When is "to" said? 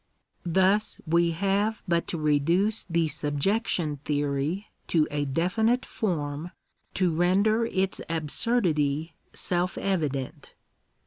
2.07-2.17, 4.87-5.07, 6.95-7.13